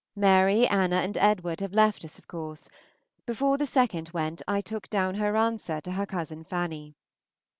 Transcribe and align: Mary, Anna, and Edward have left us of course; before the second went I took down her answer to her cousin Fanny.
Mary, 0.15 0.65
Anna, 0.65 0.95
and 0.95 1.15
Edward 1.17 1.59
have 1.59 1.73
left 1.75 2.03
us 2.03 2.17
of 2.17 2.27
course; 2.27 2.67
before 3.27 3.55
the 3.55 3.67
second 3.67 4.09
went 4.09 4.41
I 4.47 4.59
took 4.59 4.89
down 4.89 5.13
her 5.13 5.37
answer 5.37 5.79
to 5.81 5.91
her 5.91 6.07
cousin 6.07 6.43
Fanny. 6.43 6.95